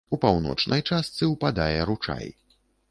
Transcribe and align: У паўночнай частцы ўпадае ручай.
У 0.15 0.17
паўночнай 0.23 0.81
частцы 0.89 1.31
ўпадае 1.33 1.79
ручай. 1.93 2.27